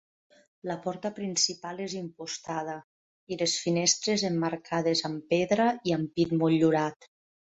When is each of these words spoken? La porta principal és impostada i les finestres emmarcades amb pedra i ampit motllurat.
La 0.69 0.75
porta 0.85 1.09
principal 1.17 1.83
és 1.83 1.91
impostada 1.99 2.77
i 3.35 3.37
les 3.41 3.53
finestres 3.65 4.23
emmarcades 4.33 5.05
amb 5.11 5.27
pedra 5.35 5.69
i 5.91 5.95
ampit 6.03 6.35
motllurat. 6.41 7.09